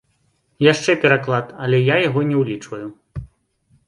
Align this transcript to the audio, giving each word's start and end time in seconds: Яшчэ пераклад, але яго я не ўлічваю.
Яшчэ 0.71 0.95
пераклад, 1.03 1.47
але 1.65 1.77
яго 1.83 2.19
я 2.23 2.27
не 2.31 2.37
ўлічваю. 2.41 2.87